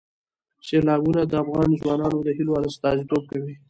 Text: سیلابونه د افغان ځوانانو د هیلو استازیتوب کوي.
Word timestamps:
سیلابونه 0.67 1.21
د 1.25 1.33
افغان 1.43 1.69
ځوانانو 1.81 2.17
د 2.23 2.27
هیلو 2.37 2.53
استازیتوب 2.69 3.23
کوي. 3.31 3.53